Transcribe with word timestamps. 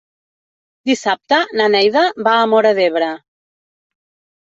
Dissabte 0.89 1.37
na 1.61 1.67
Neida 1.73 2.03
va 2.29 2.33
a 2.37 2.47
Móra 2.55 2.71
d'Ebre. 2.79 3.11